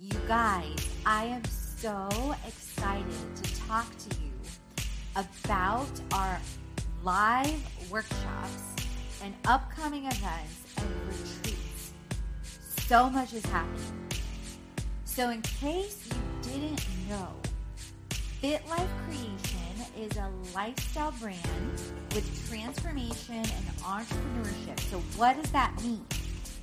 [0.00, 2.08] You guys, I am so
[2.46, 4.30] excited to talk to you
[5.16, 6.38] about our
[7.02, 8.62] live workshops
[9.24, 11.92] and upcoming events and retreats.
[12.86, 14.08] So much is happening.
[15.04, 17.34] So, in case you didn't know,
[18.40, 21.72] Fit Life Creation is a lifestyle brand
[22.14, 24.78] with transformation and entrepreneurship.
[24.78, 26.06] So, what does that mean?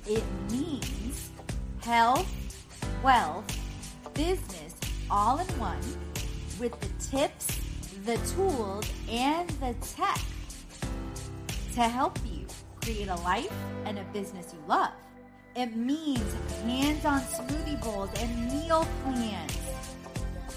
[0.06, 1.28] It means
[1.82, 2.45] health,
[3.02, 3.44] wealth,
[4.14, 4.74] business
[5.10, 5.80] all in one
[6.58, 7.60] with the tips,
[8.04, 10.20] the tools, and the tech
[11.74, 12.46] to help you
[12.82, 13.52] create a life
[13.84, 14.92] and a business you love.
[15.54, 19.58] It means hands on smoothie bowls and meal plans.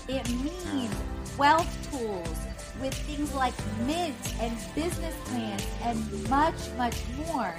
[0.08, 0.96] It means
[1.38, 2.38] wealth tools
[2.82, 3.54] with things like
[3.86, 6.96] mint and business plans and much, much
[7.28, 7.56] more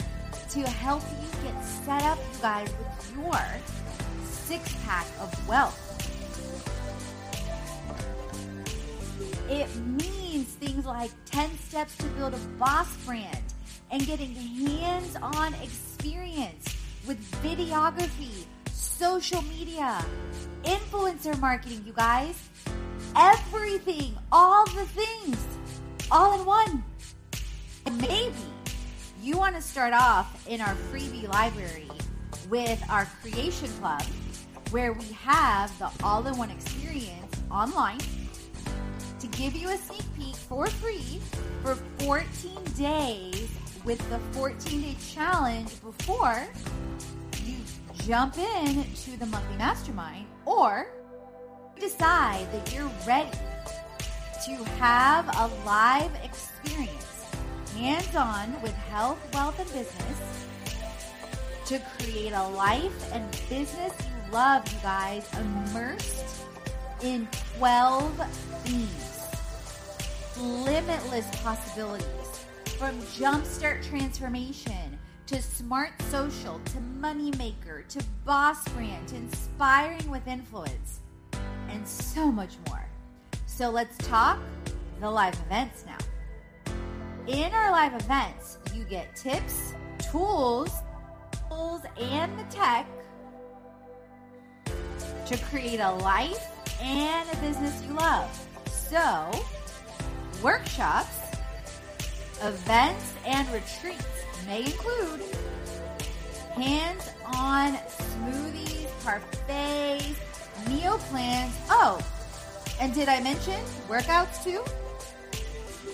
[0.51, 3.41] to help you get set up, you guys, with your
[4.50, 5.78] six pack of wealth.
[9.48, 13.45] It means things like 10 steps to build a boss brand
[13.92, 16.76] and getting hands on experience
[17.07, 20.04] with videography, social media,
[20.64, 22.35] influencer marketing, you guys.
[23.16, 25.38] Everything, all the things,
[26.10, 26.85] all in one.
[27.87, 28.35] And maybe
[29.23, 31.87] you want to start off in our freebie library
[32.48, 34.02] with our creation club,
[34.71, 37.99] where we have the all in one experience online
[39.18, 41.21] to give you a sneak peek for free
[41.63, 43.48] for 14 days
[43.85, 46.46] with the 14 day challenge before
[47.45, 47.57] you
[48.04, 50.87] jump in to the monthly mastermind or
[51.80, 53.30] decide that you're ready
[54.45, 57.10] to have a live experience
[57.74, 60.46] hands on with health, wealth, and business
[61.66, 63.95] to create a life and business
[64.32, 66.44] love, you guys, immersed
[67.03, 67.26] in
[67.59, 68.16] 12
[68.64, 69.20] themes,
[70.38, 72.06] limitless possibilities
[72.78, 81.00] from jumpstart transformation to smart social to moneymaker to boss brand to inspiring with influence
[81.69, 82.84] and so much more.
[83.46, 84.38] So let's talk
[85.00, 86.74] the live events now.
[87.26, 89.74] In our live events, you get tips,
[90.10, 90.70] tools,
[91.48, 92.86] tools and the tech
[95.30, 96.48] to create a life
[96.82, 98.28] and a business you love.
[98.66, 99.30] So,
[100.42, 101.20] workshops,
[102.42, 104.04] events, and retreats
[104.44, 105.20] may include
[106.56, 110.16] hands on smoothies, parfaits,
[110.69, 111.54] meal plans.
[111.70, 112.04] Oh,
[112.80, 114.64] and did I mention workouts too?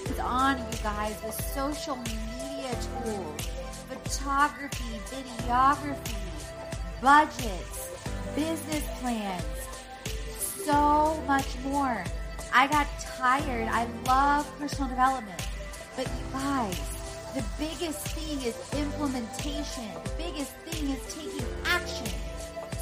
[0.06, 3.48] It's on, you guys, the social media tools,
[3.86, 6.16] photography, videography,
[7.02, 7.85] budgets,
[8.34, 9.44] business plans,
[10.34, 12.04] so much more.
[12.52, 13.68] I got tired.
[13.68, 15.40] I love personal development.
[15.94, 16.78] But you guys,
[17.34, 19.84] the biggest thing is implementation.
[20.04, 22.06] The biggest thing is taking action.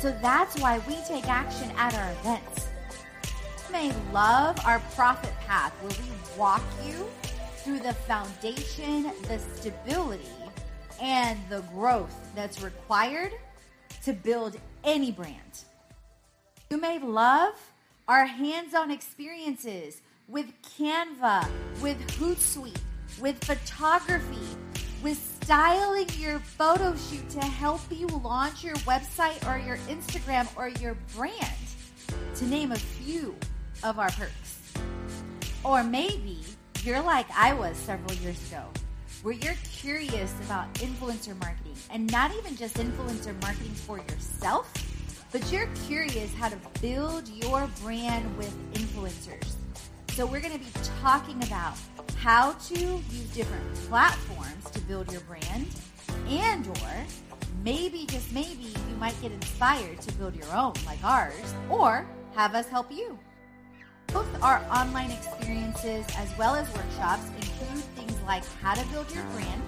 [0.00, 2.68] So that's why we take action at our events.
[3.66, 7.08] You may love our profit path where we walk you
[7.56, 10.28] through the foundation, the stability,
[11.00, 13.32] and the growth that's required
[14.04, 15.64] to build any brand.
[16.70, 17.54] You may love
[18.06, 21.48] our hands on experiences with Canva,
[21.80, 22.78] with Hootsuite,
[23.20, 24.46] with photography,
[25.02, 30.68] with styling your photo shoot to help you launch your website or your Instagram or
[30.80, 31.34] your brand,
[32.36, 33.34] to name a few
[33.82, 34.72] of our perks.
[35.62, 36.38] Or maybe
[36.82, 38.64] you're like I was several years ago,
[39.24, 44.72] where you're curious about influencer marketing and not even just influencer marketing for yourself
[45.34, 49.54] but you're curious how to build your brand with influencers.
[50.10, 50.70] So we're going to be
[51.00, 51.76] talking about
[52.18, 55.66] how to use different platforms to build your brand
[56.28, 57.04] and or
[57.64, 62.06] maybe just maybe you might get inspired to build your own like ours or
[62.36, 63.18] have us help you.
[64.08, 69.24] Both our online experiences as well as workshops include things like how to build your
[69.34, 69.62] brand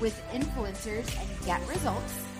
[0.00, 2.30] with influencers and get results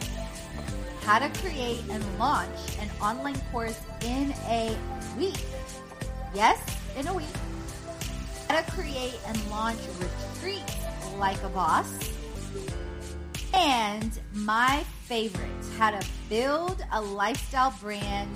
[1.02, 4.76] how to create and launch an online course in a
[5.18, 5.40] week.
[6.34, 6.60] Yes,
[6.96, 7.26] in a week.
[8.48, 10.76] How to create and launch retreats
[11.18, 12.12] like a boss.
[13.54, 18.30] And my favorite, how to build a lifestyle brand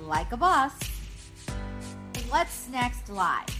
[0.00, 0.72] like a boss.
[2.30, 3.50] What's next live?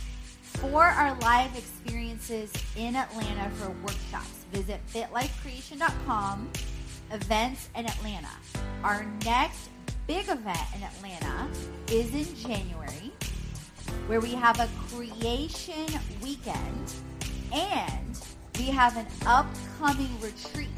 [0.42, 6.48] For our live experiences in Atlanta for workshops, visit fitlifecreation.com
[7.10, 8.30] events in Atlanta.
[8.84, 9.70] Our next
[10.06, 11.48] big event in Atlanta
[11.90, 13.10] is in January,
[14.06, 15.86] where we have a creation
[16.22, 16.94] weekend
[17.52, 18.24] and
[18.56, 20.68] we have an upcoming retreat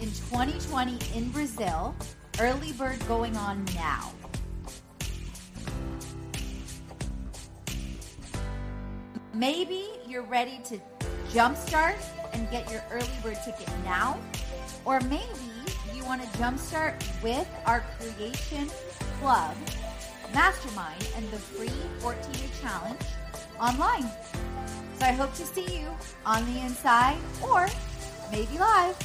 [0.00, 1.96] in 2020 in Brazil.
[2.38, 4.12] Early bird going on now.
[9.36, 10.80] Maybe you're ready to
[11.28, 11.98] jumpstart
[12.32, 14.18] and get your early bird ticket now,
[14.86, 15.26] or maybe
[15.94, 18.70] you want to jumpstart with our Creation
[19.20, 19.54] Club
[20.32, 21.68] Mastermind and the free
[21.98, 23.00] 14 day challenge
[23.60, 24.10] online.
[24.98, 25.90] So I hope to see you
[26.24, 27.68] on the inside or
[28.32, 28.96] maybe live.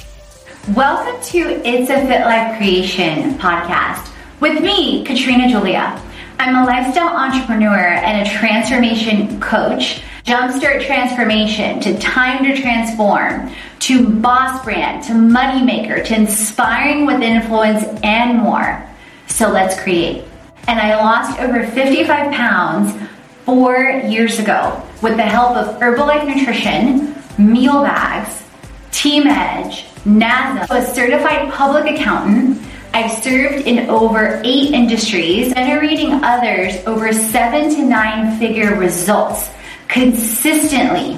[0.74, 6.02] Welcome to It's a Fit Life Creation podcast with me, Katrina Julia.
[6.38, 14.08] I'm a lifestyle entrepreneur and a transformation coach Jumpstart transformation to time to transform to
[14.08, 18.86] boss brand to money maker to inspiring with influence and more.
[19.26, 20.24] So let's create.
[20.68, 22.96] And I lost over 55 pounds
[23.44, 28.44] four years ago with the help of Herbalife Nutrition, meal bags,
[28.92, 32.62] Team Edge, NASA, a certified public accountant.
[32.94, 39.50] I've served in over eight industries, generating others over seven to nine figure results
[39.92, 41.14] consistently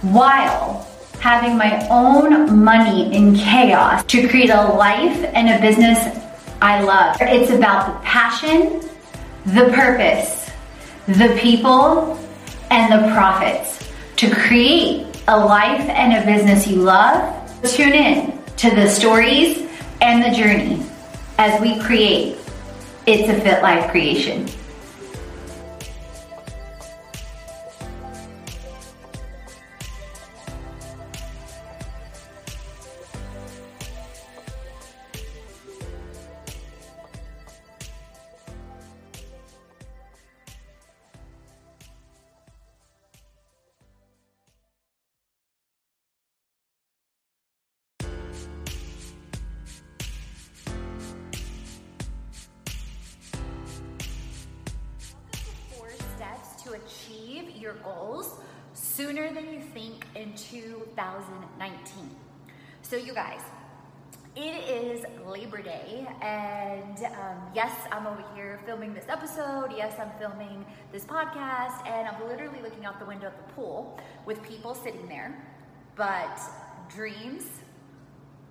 [0.00, 0.88] while
[1.20, 5.98] having my own money in chaos to create a life and a business
[6.62, 7.16] I love.
[7.20, 8.80] It's about the passion,
[9.44, 10.50] the purpose,
[11.06, 12.18] the people,
[12.70, 13.86] and the profits
[14.16, 17.34] to create a life and a business you love.
[17.62, 19.68] Tune in to the stories
[20.00, 20.82] and the journey
[21.38, 22.38] as we create
[23.06, 24.48] It's a Fit Life creation.
[57.54, 58.40] Your goals
[58.74, 62.10] sooner than you think in 2019.
[62.82, 63.40] So, you guys,
[64.36, 69.68] it is Labor Day, and um, yes, I'm over here filming this episode.
[69.74, 70.62] Yes, I'm filming
[70.92, 75.08] this podcast, and I'm literally looking out the window at the pool with people sitting
[75.08, 75.42] there.
[75.96, 76.38] But
[76.94, 77.44] dreams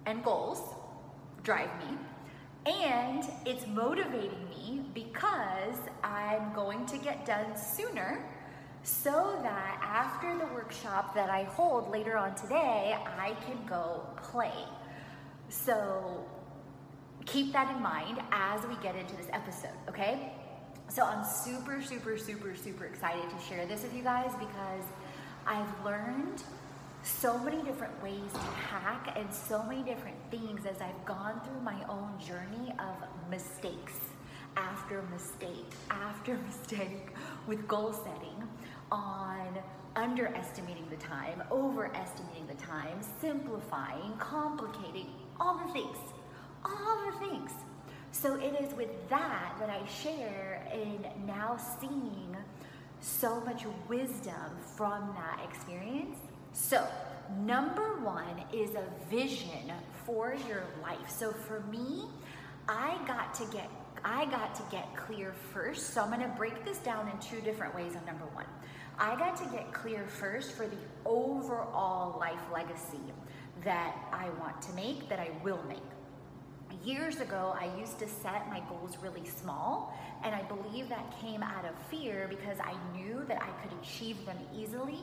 [0.08, 0.60] and goals
[1.44, 8.26] drive me, and it's motivating me because I'm going to get done sooner
[8.86, 14.54] so that after the workshop that I hold later on today, I can go play.
[15.50, 16.24] So
[17.26, 20.34] keep that in mind as we get into this episode, okay?
[20.90, 24.84] So I'm super, super, super, super excited to share this with you guys because
[25.48, 26.44] I've learned
[27.02, 31.62] so many different ways to hack and so many different things as I've gone through
[31.62, 33.94] my own journey of mistakes
[34.58, 37.10] after mistake after mistake
[37.48, 38.48] with goal setting
[38.92, 39.58] on
[39.96, 45.08] underestimating the time, overestimating the time, simplifying, complicating,
[45.40, 45.98] all the things,
[46.64, 47.52] all the things.
[48.12, 52.36] So it is with that that I share in now seeing
[53.02, 56.18] so much wisdom from that experience.
[56.54, 56.88] So,
[57.42, 59.72] number one is a vision
[60.06, 61.10] for your life.
[61.10, 62.06] So for me,
[62.68, 63.70] I got to get
[64.06, 65.94] I got to get clear first.
[65.94, 68.46] So I'm going to break this down in two different ways on number one.
[69.00, 73.02] I got to get clear first for the overall life legacy
[73.64, 75.80] that I want to make, that I will make.
[76.84, 81.42] Years ago, I used to set my goals really small, and I believe that came
[81.42, 85.00] out of fear because I knew that I could achieve them easily,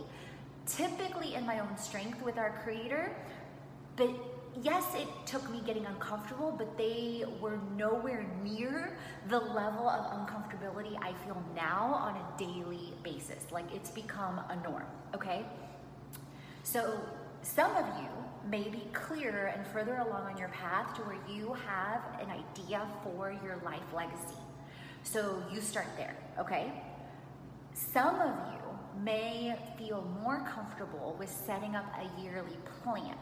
[0.65, 3.17] typically in my own strength with our Creator.
[3.97, 4.11] But
[4.61, 8.97] yes, it took me getting uncomfortable, but they were nowhere near
[9.29, 13.51] the level of uncomfortability I feel now on a daily basis.
[13.51, 15.47] Like it's become a norm, okay?
[16.63, 17.01] So
[17.43, 18.09] some of you
[18.49, 22.87] may be clearer and further along on your path to where you have an idea
[23.03, 24.39] for your life legacy.
[25.05, 26.73] So you start there, okay?
[27.75, 33.17] Some of you may feel more comfortable with setting up a yearly plan.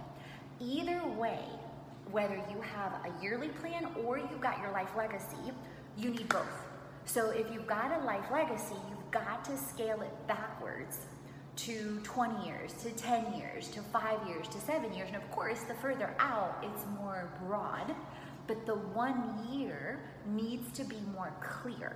[0.60, 1.40] Either way,
[2.10, 5.52] whether you have a yearly plan or you've got your life legacy,
[5.96, 6.66] you need both.
[7.06, 10.98] So if you've got a life legacy, you've got to scale it backwards
[11.56, 15.08] to 20 years, to 10 years, to five years, to seven years.
[15.08, 17.94] And of course, the further out, it's more broad.
[18.46, 21.94] but the one year needs to be more clear.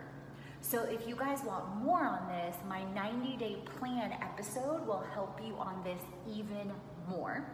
[0.61, 5.41] So if you guys want more on this, my 90 day plan episode will help
[5.45, 6.01] you on this
[6.33, 6.73] even
[7.09, 7.45] more.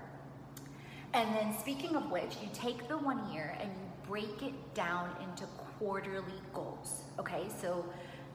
[1.12, 5.10] And then, speaking of which, you take the one year and you break it down
[5.22, 5.44] into
[5.78, 7.02] quarterly goals.
[7.18, 7.84] Okay, so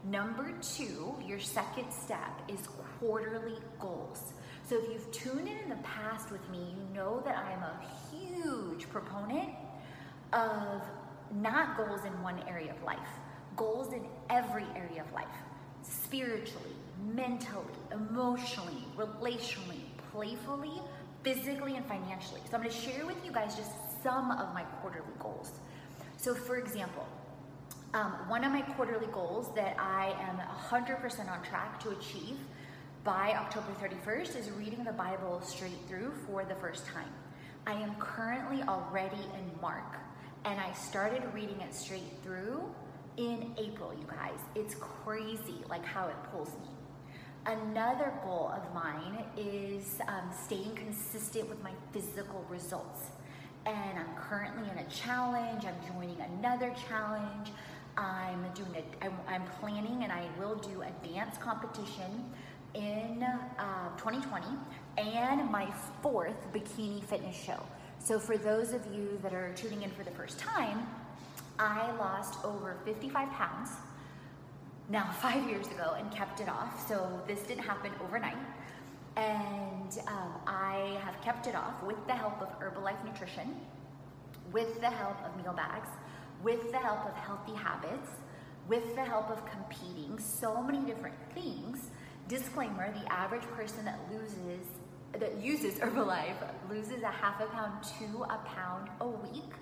[0.03, 2.67] number two, your second step is
[2.99, 4.33] quarterly goals.
[4.67, 7.79] So, if you've tuned in in the past with me, you know that I'm a
[8.11, 9.49] huge proponent
[10.33, 10.81] of
[11.41, 12.99] not goals in one area of life,
[13.55, 15.27] goals in every area of life
[15.81, 16.75] spiritually,
[17.13, 20.81] mentally, emotionally, relationally, playfully,
[21.25, 22.39] physically and financially.
[22.49, 23.71] So I'm going to share with you guys just
[24.03, 25.51] some of my quarterly goals.
[26.17, 27.07] So, for example,
[27.95, 32.37] um, one of my quarterly goals that I am 100% on track to achieve
[33.03, 37.09] by October 31st is reading the Bible straight through for the first time.
[37.65, 39.97] I am currently already in Mark,
[40.45, 42.63] and I started reading it straight through
[43.17, 44.39] in April, you guys.
[44.53, 46.69] It's crazy like how it pulls me.
[47.47, 53.11] Another goal of mine is um, staying consistent with my physical results.
[53.67, 57.49] And I'm currently in a challenge, I'm joining another challenge.
[57.97, 62.25] I'm doing a, I'm, I'm planning and I will do a dance competition
[62.73, 64.47] in uh, 2020
[64.97, 65.71] and my
[66.01, 67.61] fourth bikini fitness show.
[67.99, 70.87] So, for those of you that are tuning in for the first time,
[71.59, 73.69] I lost over 55 pounds
[74.89, 76.87] now five years ago and kept it off.
[76.87, 78.37] So this didn't happen overnight.
[79.15, 83.55] And um, I have kept it off with the help of Herbalife Nutrition,
[84.51, 85.87] with the help of meal bags,
[86.43, 88.09] with the help of healthy habits,
[88.67, 91.91] with the help of competing, so many different things.
[92.27, 94.65] Disclaimer the average person that loses,
[95.13, 96.35] that uses Herbalife
[96.69, 99.53] loses a half a pound to a pound a week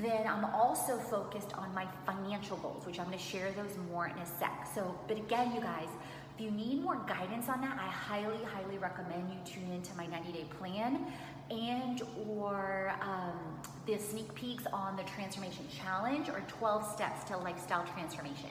[0.00, 4.18] then I'm also focused on my financial goals, which I'm to share those more in
[4.18, 4.68] a sec.
[4.74, 5.88] So, but again, you guys,
[6.34, 10.06] if you need more guidance on that, I highly, highly recommend you tune into my
[10.06, 11.06] 90 day plan
[11.50, 13.38] and or um,
[13.86, 18.50] the sneak peeks on the transformation challenge or 12 steps to lifestyle transformation.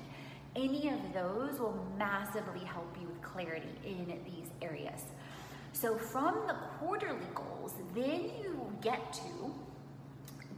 [0.56, 5.02] Any of those will massively help you with clarity in these areas.
[5.74, 9.54] So, from the quarterly goals, then you get to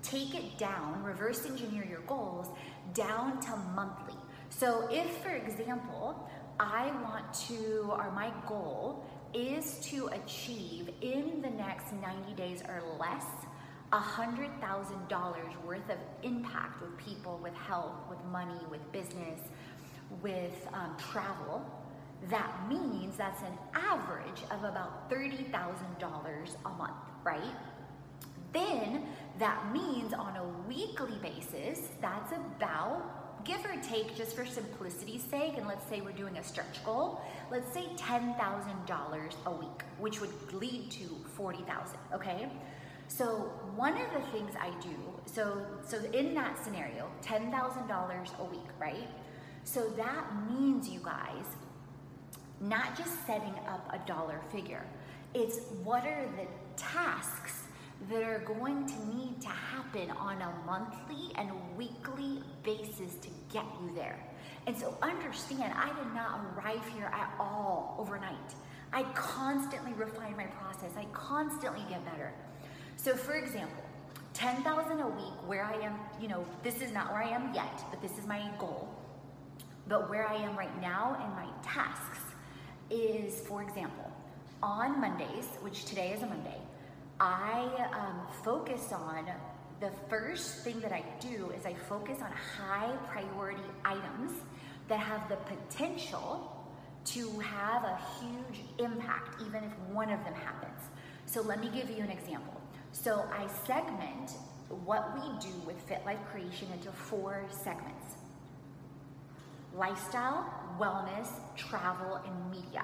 [0.03, 2.47] take it down, reverse engineer your goals
[2.93, 4.17] down to monthly.
[4.49, 6.29] So, if for example,
[6.59, 12.83] I want to, or my goal is to achieve in the next 90 days or
[12.99, 13.25] less
[13.91, 19.39] $100,000 worth of impact with people, with health, with money, with business,
[20.21, 21.65] with um, travel,
[22.29, 26.93] that means that's an average of about $30,000 a month,
[27.23, 27.41] right?
[28.53, 29.05] Then
[29.39, 35.53] that means on a weekly basis, that's about, give or take, just for simplicity's sake,
[35.57, 37.21] and let's say we're doing a stretch goal,
[37.51, 39.67] let's say $10,000 a week,
[39.99, 41.03] which would lead to
[41.35, 42.47] 40,000, okay?
[43.07, 48.69] So one of the things I do, so so in that scenario, $10,000 a week,
[48.79, 49.09] right?
[49.65, 51.45] So that means you guys
[52.59, 54.85] not just setting up a dollar figure.
[55.33, 56.47] It's what are the
[56.77, 57.62] tasks
[58.09, 63.65] that are going to need to happen on a monthly and weekly basis to get
[63.81, 64.19] you there.
[64.67, 68.55] And so understand, I did not arrive here at all overnight.
[68.91, 72.31] I constantly refine my process, I constantly get better.
[72.97, 73.83] So, for example,
[74.33, 77.83] 10,000 a week, where I am, you know, this is not where I am yet,
[77.89, 78.87] but this is my goal.
[79.87, 82.19] But where I am right now in my tasks
[82.89, 84.11] is, for example,
[84.61, 86.57] on Mondays, which today is a Monday,
[87.23, 89.25] I um, focus on
[89.79, 94.33] the first thing that I do is I focus on high priority items
[94.89, 96.51] that have the potential
[97.05, 100.81] to have a huge impact, even if one of them happens.
[101.25, 102.59] So, let me give you an example.
[102.91, 104.31] So, I segment
[104.83, 108.17] what we do with Fit Life Creation into four segments
[109.73, 112.83] lifestyle, wellness, travel, and media.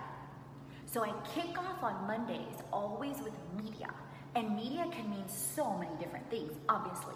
[0.85, 3.89] So, I kick off on Mondays always with media.
[4.35, 7.15] And media can mean so many different things, obviously.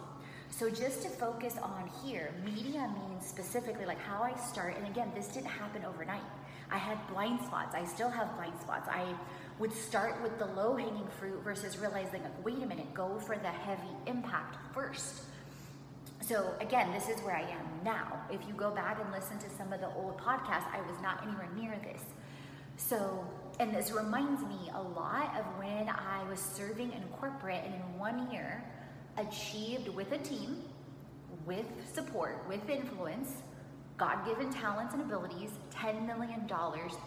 [0.50, 4.78] So just to focus on here, media means specifically like how I start.
[4.78, 6.22] And again, this didn't happen overnight.
[6.72, 7.76] I had blind spots.
[7.76, 8.88] I still have blind spots.
[8.90, 9.16] I
[9.60, 13.36] would start with the low hanging fruit versus realizing, like, wait a minute, go for
[13.36, 15.24] the heavy impact first.
[16.22, 18.22] So again, this is where I am now.
[18.32, 21.22] If you go back and listen to some of the old podcasts, I was not
[21.24, 22.02] anywhere near this.
[22.78, 23.28] So
[23.60, 28.00] and this reminds me a lot of when I was serving in corporate and in
[28.00, 28.64] one year
[29.18, 30.64] achieved with a team
[31.46, 33.44] with support, with influence,
[33.98, 36.50] God given talents and abilities, $10 million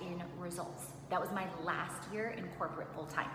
[0.01, 0.85] in results.
[1.11, 3.31] That was my last year in corporate full time.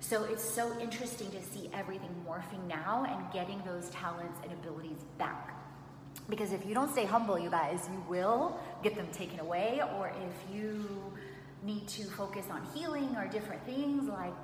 [0.00, 4.98] So it's so interesting to see everything morphing now and getting those talents and abilities
[5.16, 5.56] back.
[6.28, 9.80] Because if you don't stay humble, you guys, you will get them taken away.
[9.96, 11.12] Or if you
[11.62, 14.34] need to focus on healing or different things, like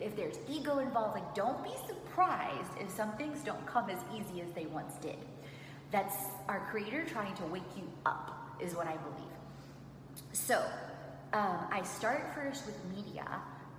[0.00, 4.40] if there's ego involved, like don't be surprised if some things don't come as easy
[4.40, 5.18] as they once did.
[5.90, 6.16] That's
[6.48, 9.32] our creator trying to wake you up, is what I believe.
[10.32, 10.62] So
[11.32, 13.26] um, I start first with media,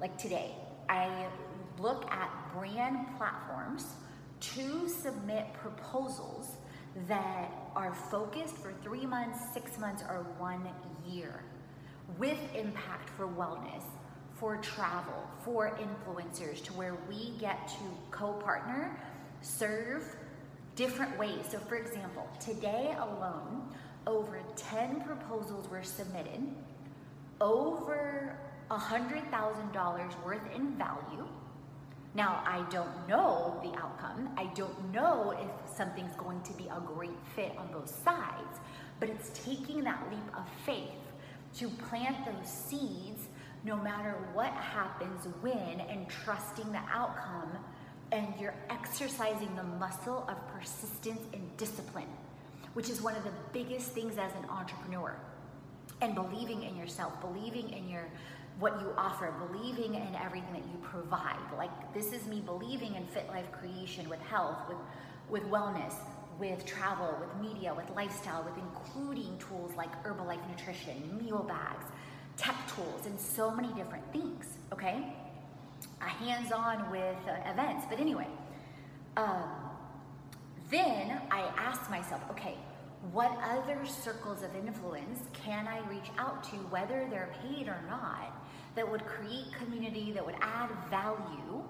[0.01, 0.55] like today.
[0.89, 1.27] I
[1.79, 3.85] look at brand platforms
[4.41, 6.57] to submit proposals
[7.07, 10.67] that are focused for three months, six months, or one
[11.07, 11.43] year
[12.17, 13.83] with impact for wellness,
[14.35, 18.99] for travel, for influencers, to where we get to co partner,
[19.41, 20.15] serve
[20.75, 21.45] different ways.
[21.49, 23.69] So, for example, today alone,
[24.07, 26.41] over 10 proposals were submitted,
[27.41, 28.37] over
[28.71, 31.27] $100,000 worth in value.
[32.15, 34.29] Now, I don't know the outcome.
[34.35, 38.59] I don't know if something's going to be a great fit on both sides,
[38.99, 41.08] but it's taking that leap of faith
[41.57, 43.27] to plant those seeds
[43.63, 47.51] no matter what happens when and trusting the outcome
[48.11, 52.07] and you're exercising the muscle of persistence and discipline
[52.73, 55.15] which is one of the biggest things as an entrepreneur.
[56.01, 58.07] And believing in yourself believing in your
[58.59, 61.39] what you offer believing in everything that you provide.
[61.57, 64.77] Like this is me believing in fit life creation with health with
[65.29, 65.93] with wellness
[66.39, 71.85] with travel, with media, with lifestyle, with including tools like Herbalife Nutrition, meal bags,
[72.37, 75.13] tech tools, and so many different things, okay?
[76.01, 77.85] A hands on with uh, events.
[77.89, 78.27] But anyway,
[79.17, 79.49] um,
[80.71, 82.55] then I asked myself, okay,
[83.11, 88.33] what other circles of influence can I reach out to, whether they're paid or not,
[88.75, 91.63] that would create community, that would add value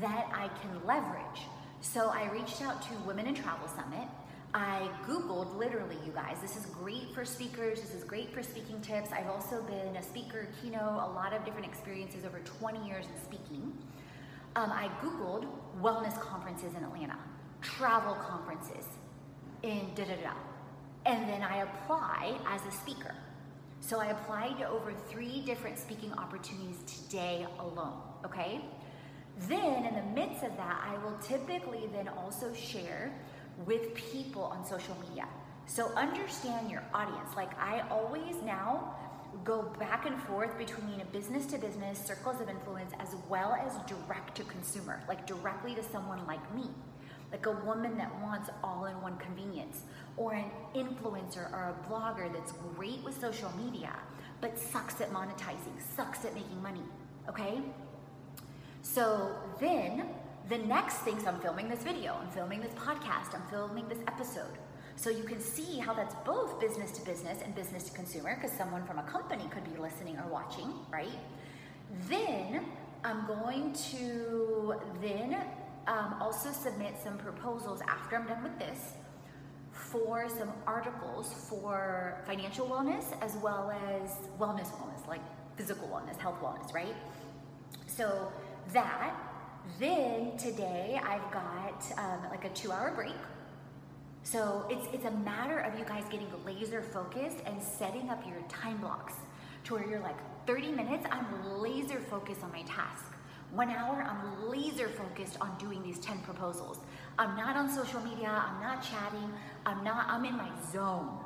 [0.00, 1.42] that I can leverage?
[1.82, 4.06] So I reached out to Women in Travel Summit.
[4.54, 6.36] I Googled literally, you guys.
[6.40, 7.80] This is great for speakers.
[7.80, 9.10] This is great for speaking tips.
[9.10, 13.24] I've also been a speaker, keynote, a lot of different experiences over 20 years in
[13.24, 13.76] speaking.
[14.54, 15.48] Um, I Googled
[15.80, 17.18] wellness conferences in Atlanta,
[17.62, 18.86] travel conferences
[19.64, 20.34] in da da da.
[21.04, 23.14] And then I apply as a speaker.
[23.80, 28.60] So I applied to over three different speaking opportunities today alone, okay?
[29.38, 33.12] Then, in the midst of that, I will typically then also share
[33.66, 35.26] with people on social media.
[35.66, 37.34] So, understand your audience.
[37.36, 38.94] Like, I always now
[39.44, 43.72] go back and forth between a business to business, circles of influence, as well as
[43.86, 46.68] direct to consumer, like directly to someone like me,
[47.30, 49.82] like a woman that wants all in one convenience,
[50.16, 53.94] or an influencer or a blogger that's great with social media,
[54.40, 56.82] but sucks at monetizing, sucks at making money,
[57.28, 57.62] okay?
[58.82, 60.08] So then
[60.48, 64.58] the next things I'm filming this video, I'm filming this podcast, I'm filming this episode.
[64.96, 68.56] So you can see how that's both business to business and business to consumer because
[68.56, 71.18] someone from a company could be listening or watching, right?
[72.08, 72.64] Then
[73.04, 75.36] I'm going to then
[75.86, 78.92] um, also submit some proposals after I'm done with this
[79.70, 85.22] for some articles for financial wellness as well as wellness wellness, like
[85.56, 86.94] physical wellness, health wellness, right?
[87.86, 88.32] So
[88.72, 89.14] that.
[89.78, 93.14] Then today I've got um, like a two hour break.
[94.24, 98.40] So it's, it's a matter of you guys getting laser focused and setting up your
[98.48, 99.14] time blocks
[99.64, 103.04] to where you're like 30 minutes, I'm laser focused on my task.
[103.52, 106.78] One hour, I'm laser focused on doing these 10 proposals.
[107.18, 109.30] I'm not on social media, I'm not chatting,
[109.66, 111.18] I'm not, I'm in my zone.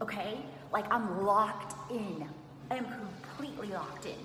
[0.00, 0.44] Okay?
[0.72, 2.26] Like I'm locked in.
[2.70, 4.18] I am completely locked in.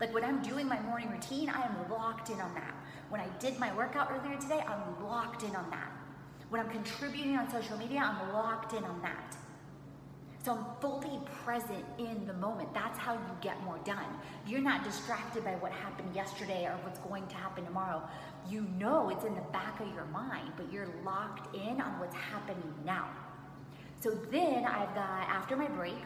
[0.00, 2.74] Like when I'm doing my morning routine, I am locked in on that.
[3.08, 5.90] When I did my workout earlier today, I'm locked in on that.
[6.50, 9.36] When I'm contributing on social media, I'm locked in on that.
[10.44, 12.72] So I'm fully present in the moment.
[12.72, 14.06] That's how you get more done.
[14.46, 18.02] You're not distracted by what happened yesterday or what's going to happen tomorrow.
[18.48, 22.14] You know it's in the back of your mind, but you're locked in on what's
[22.14, 23.08] happening now.
[24.00, 25.96] So then I've got, after my break,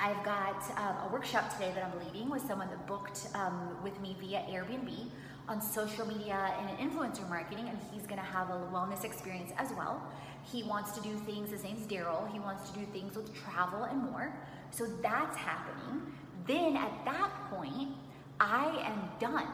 [0.00, 4.00] I've got um, a workshop today that I'm leading with someone that booked um, with
[4.00, 5.06] me via Airbnb
[5.48, 10.00] on social media and influencer marketing, and he's to have a wellness experience as well.
[10.44, 13.84] He wants to do things, his name's Daryl, he wants to do things with travel
[13.84, 14.32] and more.
[14.70, 16.02] So that's happening.
[16.46, 17.90] Then at that point,
[18.38, 19.48] I am done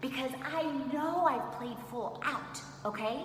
[0.00, 3.24] because I know I've played full out, okay?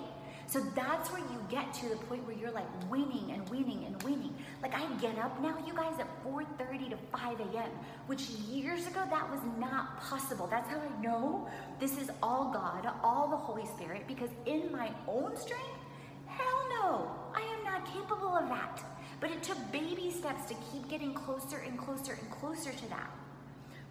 [0.52, 4.02] So that's where you get to the point where you're like winning and winning and
[4.02, 4.34] winning.
[4.60, 7.70] Like I get up now, you guys, at 4:30 to 5 a.m.,
[8.04, 10.46] which years ago that was not possible.
[10.46, 11.48] That's how I know
[11.80, 15.78] this is all God, all the Holy Spirit, because in my own strength,
[16.26, 18.84] hell no, I am not capable of that.
[19.20, 23.10] But it took baby steps to keep getting closer and closer and closer to that.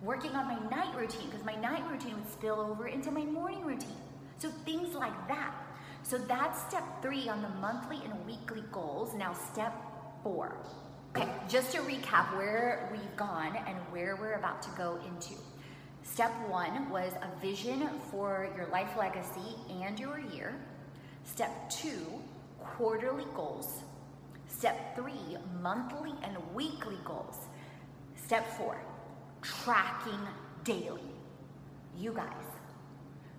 [0.03, 3.65] Working on my night routine, because my night routine would spill over into my morning
[3.65, 4.03] routine.
[4.37, 5.55] So things like that.
[6.11, 9.13] So that's step three on the monthly and weekly goals.
[9.13, 9.73] Now, step
[10.23, 10.57] four.
[11.15, 15.35] Okay, just to recap where we've gone and where we're about to go into.
[16.03, 20.53] Step one was a vision for your life legacy and your year.
[21.23, 22.05] Step two,
[22.59, 23.83] quarterly goals.
[24.49, 27.37] Step three, monthly and weekly goals.
[28.17, 28.83] Step four,
[29.41, 30.27] tracking
[30.65, 30.99] daily.
[31.97, 32.43] You guys,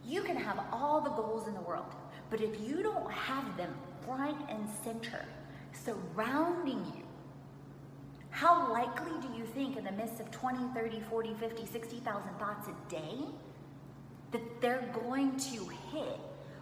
[0.06, 1.94] you can have all the goals in the world,
[2.32, 3.74] but if you don't have them
[4.06, 5.22] front and center,
[5.84, 7.04] surrounding you,
[8.30, 12.68] how likely do you think in the midst of 20, 30, 40, 50, 60,000 thoughts
[12.68, 13.18] a day
[14.30, 16.18] that they're going to hit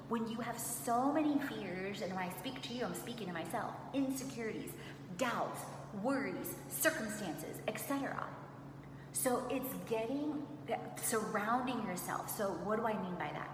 [0.09, 3.33] when you have so many fears, and when I speak to you, I'm speaking to
[3.33, 4.71] myself, insecurities,
[5.19, 5.61] doubts,
[6.03, 8.27] worries, circumstances, etc.
[9.13, 10.43] So it's getting
[10.97, 12.37] surrounding yourself.
[12.37, 13.51] So what do I mean by that?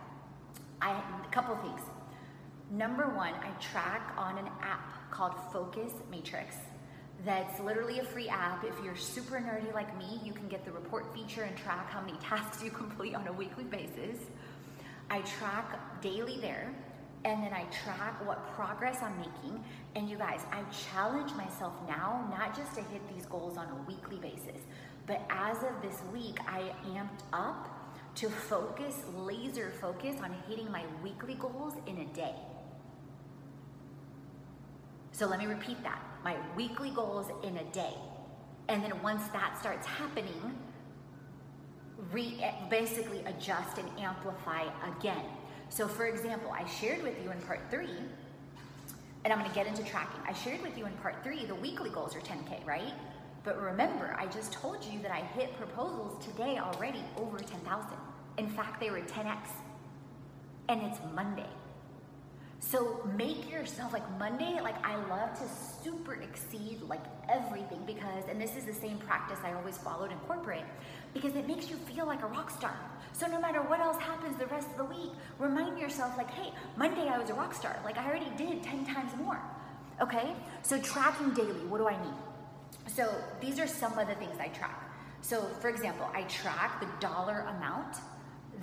[0.80, 1.82] I a couple things.
[2.70, 6.56] Number one, I track on an app called Focus Matrix.
[7.24, 8.64] That's literally a free app.
[8.64, 12.00] If you're super nerdy like me, you can get the report feature and track how
[12.00, 14.18] many tasks you complete on a weekly basis.
[15.10, 16.74] I track daily there,
[17.24, 19.62] and then I track what progress I'm making.
[19.94, 23.88] And you guys, I challenge myself now not just to hit these goals on a
[23.88, 24.60] weekly basis,
[25.06, 30.82] but as of this week, I amped up to focus, laser focus on hitting my
[31.04, 32.34] weekly goals in a day.
[35.16, 37.94] So let me repeat that my weekly goals in a day.
[38.68, 40.58] And then once that starts happening,
[42.12, 44.64] re- basically adjust and amplify
[44.98, 45.24] again.
[45.70, 47.96] So, for example, I shared with you in part three,
[49.24, 50.20] and I'm to get into tracking.
[50.28, 52.92] I shared with you in part three the weekly goals are 10K, right?
[53.42, 57.88] But remember, I just told you that I hit proposals today already over 10,000.
[58.36, 59.48] In fact, they were 10x.
[60.68, 61.48] And it's Monday.
[62.60, 65.44] So make yourself like Monday, like I love to
[65.82, 70.18] super exceed like everything because, and this is the same practice I always followed in
[70.20, 70.64] corporate,
[71.12, 72.74] because it makes you feel like a rock star.
[73.12, 76.52] So no matter what else happens the rest of the week, remind yourself like, hey,
[76.76, 77.78] Monday I was a rock star.
[77.84, 79.40] Like I already did 10 times more.
[80.00, 80.34] Okay?
[80.62, 82.14] So tracking daily, what do I mean?
[82.88, 84.90] So these are some of the things I track.
[85.20, 87.96] So for example, I track the dollar amount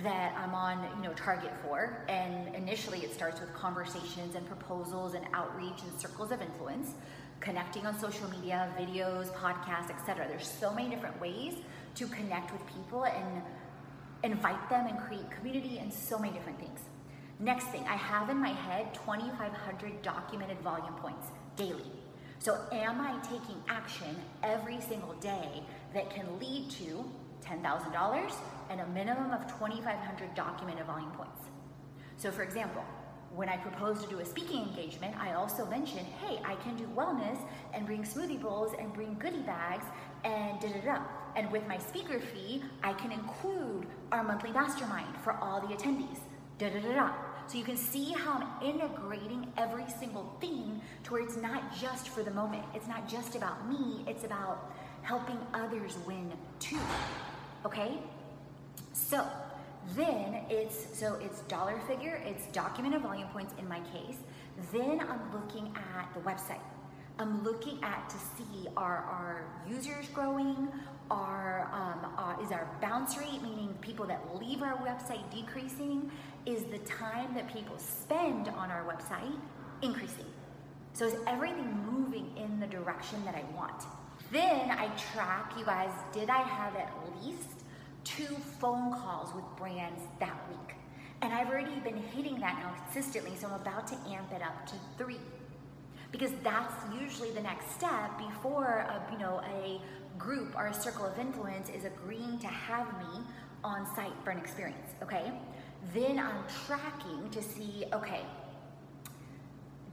[0.02, 2.04] that I'm on, you know, target for.
[2.08, 6.94] And initially it starts with conversations and proposals and outreach and circles of influence,
[7.40, 10.26] connecting on social media, videos, podcasts, etc.
[10.28, 11.54] There's so many different ways
[11.96, 13.42] to connect with people and
[14.24, 16.80] invite them and create community and so many different things.
[17.38, 21.90] Next thing, I have in my head 2,500 documented volume points daily.
[22.38, 25.62] So, am I taking action every single day
[25.94, 27.04] that can lead to
[27.44, 28.32] $10,000
[28.70, 31.42] and a minimum of 2,500 documented volume points.
[32.16, 32.84] So, for example,
[33.34, 36.86] when I proposed to do a speaking engagement, I also mentioned, hey, I can do
[36.96, 37.38] wellness
[37.72, 39.84] and bring smoothie bowls and bring goodie bags
[40.24, 41.02] and da da da.
[41.36, 46.20] And with my speaker fee, I can include our monthly mastermind for all the attendees.
[46.58, 47.12] Da da da da.
[47.46, 52.08] So you can see how I'm integrating every single thing to where it's not just
[52.08, 52.64] for the moment.
[52.74, 56.78] It's not just about me, it's about helping others win too.
[57.64, 57.98] Okay?
[58.92, 59.26] So
[59.94, 64.18] then it's so it's dollar figure, it's documented volume points in my case.
[64.72, 66.60] Then I'm looking at the website.
[67.18, 70.68] I'm looking at to see are our users growing?
[71.10, 76.10] Are um, uh, is our bounce rate, meaning people that leave our website, decreasing?
[76.46, 79.38] Is the time that people spend on our website
[79.82, 80.26] increasing?
[80.94, 83.84] So is everything moving in the direction that I want?
[84.34, 86.92] Then I track, you guys, did I have at
[87.22, 87.62] least
[88.02, 90.74] two phone calls with brands that week.
[91.22, 94.66] And I've already been hitting that now consistently, so I'm about to amp it up
[94.66, 95.20] to three.
[96.10, 99.80] Because that's usually the next step before a, you know, a
[100.18, 103.20] group or a circle of influence is agreeing to have me
[103.62, 105.30] on site for an experience, okay?
[105.94, 108.22] Then I'm tracking to see, okay,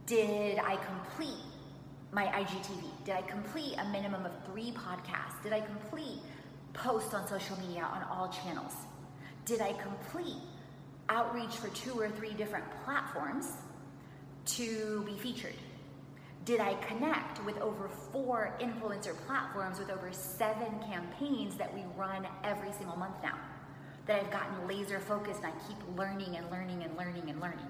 [0.06, 1.51] did I complete
[2.12, 3.04] my IGTV?
[3.04, 5.42] Did I complete a minimum of three podcasts?
[5.42, 6.20] Did I complete
[6.72, 8.72] posts on social media on all channels?
[9.44, 10.36] Did I complete
[11.08, 13.52] outreach for two or three different platforms?
[14.44, 15.54] to be featured?
[16.44, 22.26] Did I connect with over four influencer platforms with over seven campaigns that we run
[22.42, 23.38] every single month now?
[24.06, 27.68] That I've gotten laser focused and I keep learning and learning and learning and learning.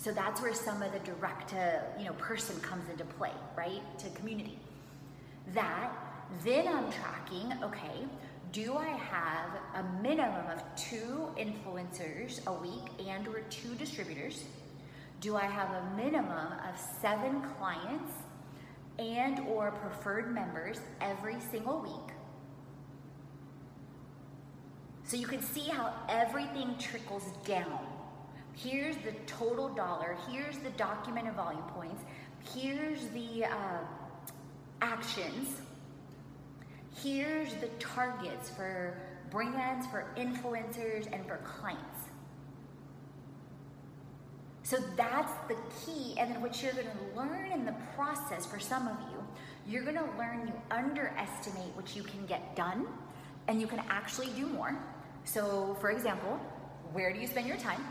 [0.00, 3.82] So that's where some of the direct to you know person comes into play, right?
[3.98, 4.58] To community.
[5.52, 5.92] That
[6.42, 8.06] then I'm tracking, okay,
[8.50, 14.44] do I have a minimum of two influencers a week and or two distributors?
[15.20, 18.14] Do I have a minimum of seven clients
[18.98, 22.14] and or preferred members every single week?
[25.04, 27.89] So you can see how everything trickles down.
[28.62, 32.02] Here's the total dollar, here's the documented volume points,
[32.54, 33.78] here's the uh,
[34.82, 35.56] actions,
[37.02, 38.98] here's the targets for
[39.30, 42.10] brands, for influencers, and for clients.
[44.62, 46.14] So that's the key.
[46.18, 49.24] And then what you're going to learn in the process for some of you,
[49.66, 52.86] you're going to learn you underestimate what you can get done
[53.48, 54.76] and you can actually do more.
[55.24, 56.38] So, for example,
[56.92, 57.82] where do you spend your time?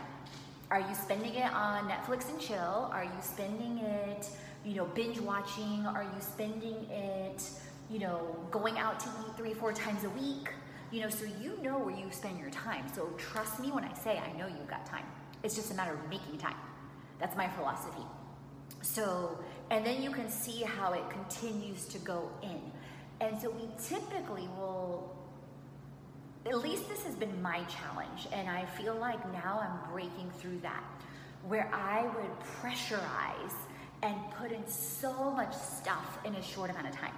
[0.70, 2.88] Are you spending it on Netflix and chill?
[2.92, 4.28] Are you spending it,
[4.64, 5.84] you know, binge watching?
[5.84, 7.42] Are you spending it,
[7.90, 10.52] you know, going out to eat three, four times a week?
[10.92, 12.84] You know, so you know where you spend your time.
[12.94, 15.06] So trust me when I say I know you've got time.
[15.42, 16.56] It's just a matter of making time.
[17.18, 18.04] That's my philosophy.
[18.82, 19.38] So,
[19.70, 22.60] and then you can see how it continues to go in.
[23.20, 25.16] And so we typically will,
[26.46, 30.60] at least this has been my challenge, and I feel like now I'm breaking through
[30.60, 30.84] that,
[31.46, 33.54] where I would pressurize
[34.02, 37.12] and put in so much stuff in a short amount of time.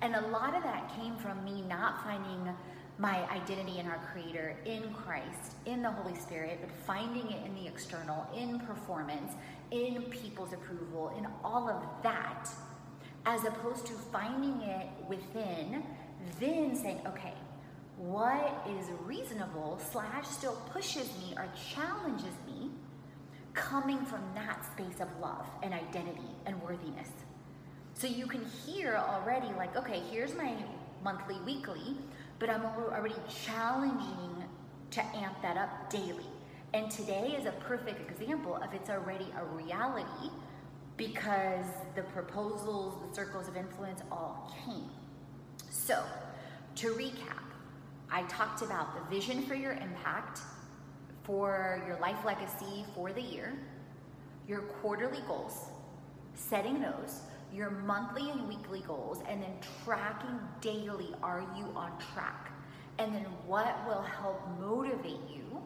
[0.00, 2.54] And a lot of that came from me not finding
[2.98, 7.54] my identity in our Creator, in Christ, in the Holy Spirit, but finding it in
[7.54, 9.32] the external, in performance,
[9.70, 12.48] in people's approval, in all of that,
[13.26, 15.82] as opposed to finding it within,
[16.38, 17.34] then saying, okay,
[18.02, 22.68] what is reasonable slash still pushes me or challenges me
[23.54, 27.08] coming from that space of love and identity and worthiness.
[27.94, 30.52] So you can hear already, like, okay, here's my
[31.04, 31.96] monthly, weekly
[32.42, 33.14] but I'm already
[33.46, 34.42] challenging
[34.90, 36.26] to amp that up daily.
[36.74, 40.28] And today is a perfect example of it's already a reality
[40.96, 44.90] because the proposals, the circles of influence all came.
[45.70, 46.02] So,
[46.74, 47.51] to recap,
[48.14, 50.40] I talked about the vision for your impact,
[51.22, 53.54] for your life legacy for the year,
[54.46, 55.56] your quarterly goals,
[56.34, 57.22] setting those,
[57.54, 62.52] your monthly and weekly goals, and then tracking daily are you on track?
[62.98, 65.62] And then what will help motivate you?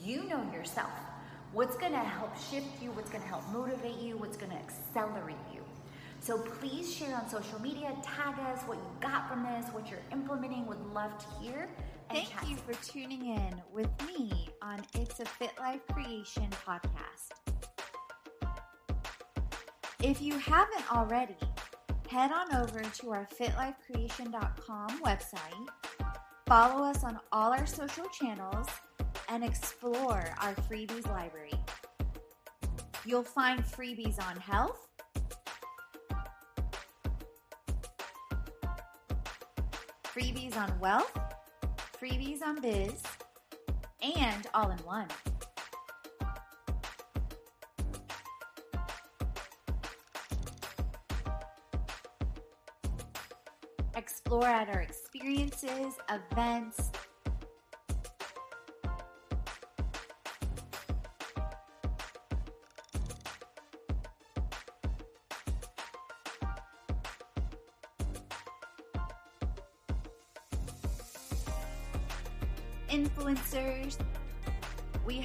[0.00, 0.92] You know yourself.
[1.52, 2.92] What's to help shift you?
[2.92, 4.16] What's to help motivate you?
[4.16, 5.57] What's to accelerate you?
[6.20, 10.02] So please share on social media, tag us what you got from this, what you're
[10.12, 10.66] implementing.
[10.66, 11.68] Would love to hear.
[12.10, 17.32] Thank you for tuning in with me on It's a Fit Life Creation podcast.
[20.02, 21.36] If you haven't already,
[22.08, 25.68] head on over to our fitlifecreation.com website,
[26.46, 28.66] follow us on all our social channels,
[29.28, 31.52] and explore our freebies library.
[33.04, 34.88] You'll find freebies on health,
[40.18, 41.16] freebies on wealth,
[42.00, 43.02] freebies on biz,
[44.02, 45.06] and all in one.
[53.94, 56.92] explore at our experiences, events,